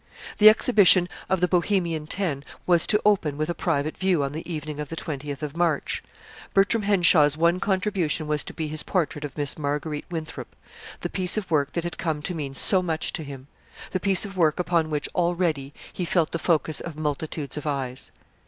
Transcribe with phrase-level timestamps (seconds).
[0.39, 4.51] The exhibition of "The Bohemian Ten" was to open with a private view on the
[4.51, 6.01] evening of the twentieth of March.
[6.55, 10.55] Bertram Henshaw's one contribution was to be his portrait of Miss Marguerite Winthrop
[11.01, 13.45] the piece of work that had come to mean so much to him;
[13.91, 18.11] the piece of work upon which already he felt the focus of multitudes of eyes.